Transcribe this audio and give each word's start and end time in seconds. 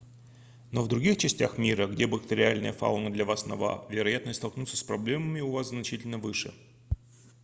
но 0.71 0.81
в 0.81 0.87
других 0.87 1.19
частях 1.19 1.59
мира 1.59 1.85
где 1.85 2.07
бактериальная 2.07 2.73
фауна 2.73 3.11
для 3.11 3.23
вас 3.23 3.45
нова 3.45 3.85
вероятность 3.87 4.39
столкнуться 4.39 4.75
с 4.75 4.81
проблемами 4.83 5.41
у 5.41 5.51
вас 5.51 5.67
значительно 5.67 6.17
выше 6.17 6.51